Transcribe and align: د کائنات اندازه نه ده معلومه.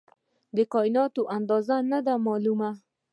د 0.55 0.57
کائنات 0.73 1.15
اندازه 1.37 1.77
نه 1.91 1.99
ده 2.05 2.13
معلومه. 2.25 2.69